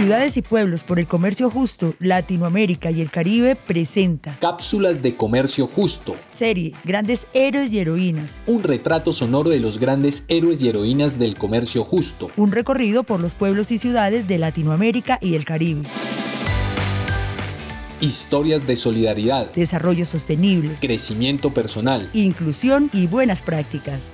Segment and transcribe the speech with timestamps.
[0.00, 5.66] Ciudades y Pueblos por el Comercio Justo, Latinoamérica y el Caribe presenta Cápsulas de Comercio
[5.66, 6.16] Justo.
[6.32, 8.40] Serie Grandes Héroes y Heroínas.
[8.46, 12.30] Un retrato sonoro de los grandes héroes y heroínas del comercio justo.
[12.38, 15.82] Un recorrido por los pueblos y ciudades de Latinoamérica y el Caribe.
[18.00, 24.08] Historias de solidaridad, Desarrollo sostenible, crecimiento personal, inclusión y buenas prácticas.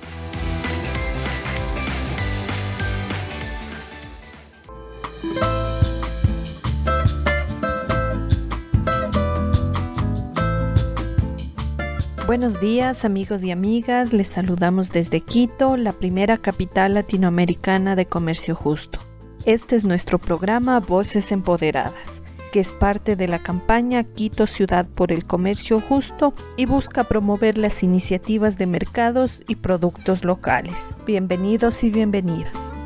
[12.27, 18.53] Buenos días amigos y amigas, les saludamos desde Quito, la primera capital latinoamericana de comercio
[18.53, 18.99] justo.
[19.45, 22.21] Este es nuestro programa Voces Empoderadas,
[22.51, 27.57] que es parte de la campaña Quito Ciudad por el Comercio Justo y busca promover
[27.57, 30.89] las iniciativas de mercados y productos locales.
[31.05, 32.76] Bienvenidos y bienvenidas.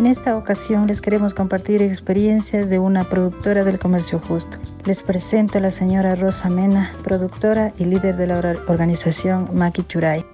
[0.00, 4.56] En esta ocasión les queremos compartir experiencias de una productora del comercio justo.
[4.86, 10.24] Les presento a la señora Rosa Mena, productora y líder de la organización Maki Churay.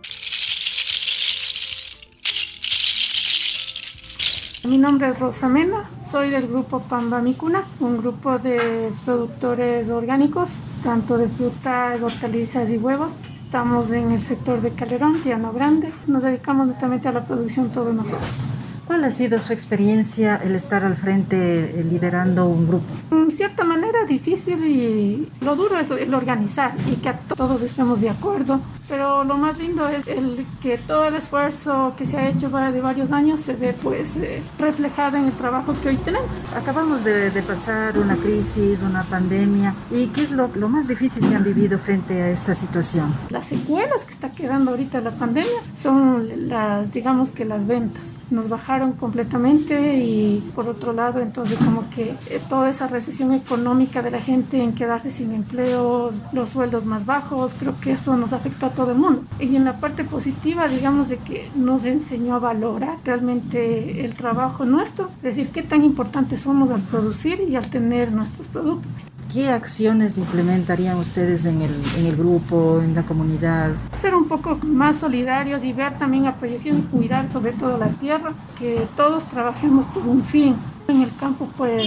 [4.62, 10.48] Mi nombre es Rosa Mena, soy del grupo Pamba Micuna, un grupo de productores orgánicos,
[10.84, 13.14] tanto de frutas, hortalizas y huevos.
[13.44, 15.92] Estamos en el sector de Calderón, Llano Grande.
[16.06, 18.56] Nos dedicamos netamente a la producción todos nosotros.
[18.87, 22.87] ¿Cuál ha sido su experiencia el estar al frente eh, liderando un grupo?
[23.11, 28.11] En cierta manera difícil y lo duro es el organizar y que todos estemos de
[28.11, 32.48] acuerdo, pero lo más lindo es el que todo el esfuerzo que se ha hecho
[32.48, 36.31] de varios años se ve pues eh, reflejado en el trabajo que hoy tenemos.
[36.55, 41.28] Acabamos de, de, pasar una crisis, una pandemia y ¿qué es lo, lo más difícil
[41.28, 43.12] que han vivido frente a esta situación?
[43.31, 48.48] Las secuelas que está quedando ahorita la pandemia son las digamos que las ventas nos
[48.48, 54.10] bajaron completamente y por otro lado entonces como que eh, toda esa recesión económica de
[54.10, 58.66] la gente en quedarse sin empleo, los sueldos más bajos, creo que eso nos afectó
[58.66, 59.22] a todo el mundo.
[59.38, 64.65] Y en la parte positiva, digamos, de que nos enseñó a valorar realmente el trabajo
[64.65, 68.91] nuestro, es decir, qué tan importantes somos al producir y al tener nuestros productos.
[69.36, 73.72] ¿Qué acciones implementarían ustedes en el, en el grupo, en la comunidad?
[74.00, 77.88] Ser un poco más solidarios y ver también la proyección y cuidar sobre todo la
[77.88, 80.56] tierra, que todos trabajemos por un fin.
[80.88, 81.84] En el campo pues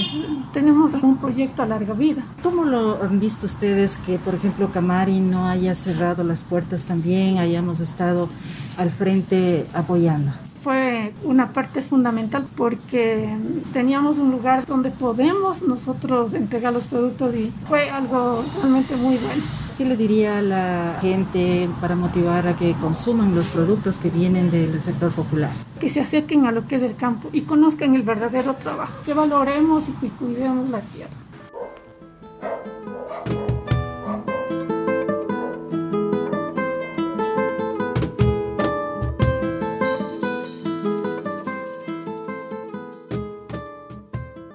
[0.53, 2.21] tenemos un proyecto a larga vida.
[2.43, 7.39] ¿Cómo lo han visto ustedes que por ejemplo Camari no haya cerrado las puertas también,
[7.39, 8.29] hayamos estado
[8.77, 10.33] al frente apoyando?
[10.61, 13.29] Fue una parte fundamental porque
[13.73, 19.43] teníamos un lugar donde podemos nosotros entregar los productos y fue algo realmente muy bueno.
[19.77, 24.51] ¿Qué le diría a la gente para motivar a que consuman los productos que vienen
[24.51, 25.51] del sector popular?
[25.79, 29.13] Que se acerquen a lo que es el campo y conozcan el verdadero trabajo, que
[29.13, 31.28] valoremos y cuidemos la tierra.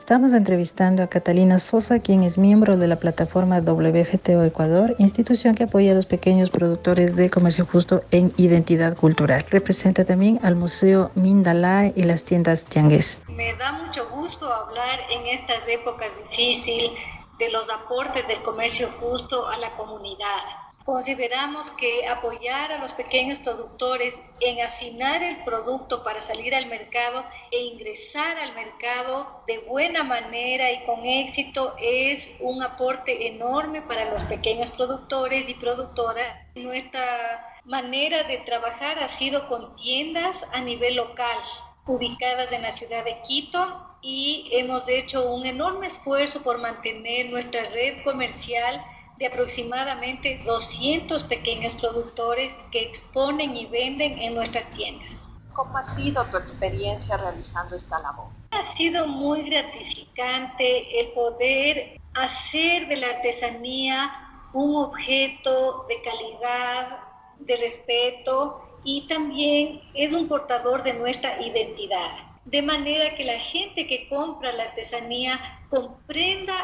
[0.04, 5.64] Estamos entrevistando a Catalina Sosa, quien es miembro de la plataforma WFTO Ecuador, institución que
[5.64, 9.42] apoya a los pequeños productores de comercio justo en identidad cultural.
[9.48, 13.22] Representa también al Museo Mindalay y las tiendas Tiangues.
[13.28, 16.90] Me da mucho gusto hablar en estas épocas difíciles
[17.38, 23.38] de los aportes del comercio justo a la comunidad Consideramos que apoyar a los pequeños
[23.38, 30.02] productores en afinar el producto para salir al mercado e ingresar al mercado de buena
[30.04, 36.36] manera y con éxito es un aporte enorme para los pequeños productores y productoras.
[36.54, 41.38] Nuestra manera de trabajar ha sido con tiendas a nivel local
[41.86, 47.70] ubicadas en la ciudad de Quito y hemos hecho un enorme esfuerzo por mantener nuestra
[47.70, 48.84] red comercial
[49.18, 55.08] de aproximadamente 200 pequeños productores que exponen y venden en nuestras tiendas.
[55.52, 58.26] ¿Cómo ha sido tu experiencia realizando esta labor?
[58.50, 64.10] Ha sido muy gratificante el poder hacer de la artesanía
[64.52, 66.98] un objeto de calidad,
[67.38, 72.10] de respeto y también es un portador de nuestra identidad.
[72.44, 75.40] De manera que la gente que compra la artesanía
[75.70, 76.54] comprenda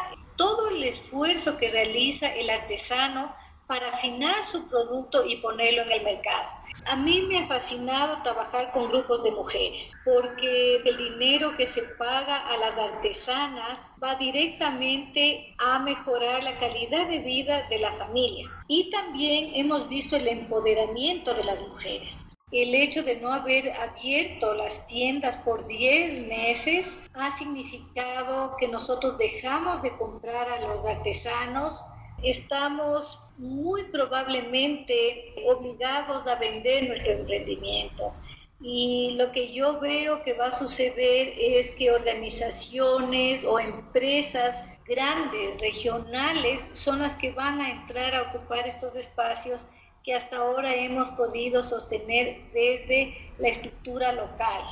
[0.41, 6.03] todo el esfuerzo que realiza el artesano para afinar su producto y ponerlo en el
[6.03, 6.49] mercado.
[6.87, 11.83] A mí me ha fascinado trabajar con grupos de mujeres porque el dinero que se
[11.99, 18.49] paga a las artesanas va directamente a mejorar la calidad de vida de la familia.
[18.67, 22.09] Y también hemos visto el empoderamiento de las mujeres.
[22.53, 29.17] El hecho de no haber abierto las tiendas por 10 meses ha significado que nosotros
[29.19, 31.81] dejamos de comprar a los artesanos,
[32.25, 38.13] estamos muy probablemente obligados a vender nuestro emprendimiento.
[38.61, 44.57] Y lo que yo veo que va a suceder es que organizaciones o empresas
[44.87, 49.65] grandes, regionales, son las que van a entrar a ocupar estos espacios
[50.05, 54.63] que hasta ahora hemos podido sostener desde la estructura local.